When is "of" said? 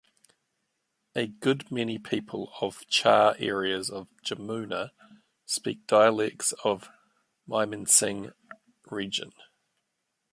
2.59-2.87, 3.91-4.07, 6.65-6.89